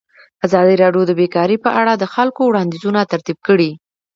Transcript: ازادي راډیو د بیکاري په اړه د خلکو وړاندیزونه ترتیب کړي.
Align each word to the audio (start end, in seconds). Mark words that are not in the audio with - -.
ازادي 0.45 0.75
راډیو 0.83 1.03
د 1.07 1.11
بیکاري 1.19 1.57
په 1.65 1.69
اړه 1.81 1.93
د 1.97 2.03
خلکو 2.13 2.41
وړاندیزونه 2.45 3.09
ترتیب 3.11 3.37
کړي. 3.47 3.71